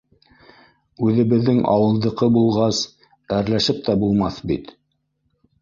—Үҙебеҙҙең 1.07 1.59
ауылдыҡы 1.73 2.31
булғас, 2.37 2.79
әрләшеп 3.41 3.85
тә 3.91 3.97
булмаҫ 4.07 4.45
бит 4.55 4.77